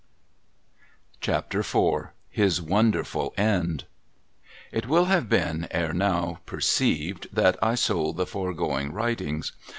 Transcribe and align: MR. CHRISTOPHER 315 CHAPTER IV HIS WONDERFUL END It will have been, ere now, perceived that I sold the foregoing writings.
MR. 0.01 1.21
CHRISTOPHER 1.21 1.61
315 1.61 1.93
CHAPTER 1.93 1.99
IV 2.39 2.43
HIS 2.43 2.61
WONDERFUL 2.63 3.33
END 3.37 3.83
It 4.71 4.87
will 4.87 5.05
have 5.05 5.29
been, 5.29 5.67
ere 5.69 5.93
now, 5.93 6.39
perceived 6.47 7.27
that 7.31 7.55
I 7.61 7.75
sold 7.75 8.17
the 8.17 8.25
foregoing 8.25 8.93
writings. 8.93 9.51